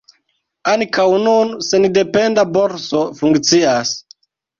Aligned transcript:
Ankaŭ 0.69 1.03
nun 1.25 1.51
sendependa 1.67 2.45
borso 2.55 3.03
funkcias. 3.21 3.93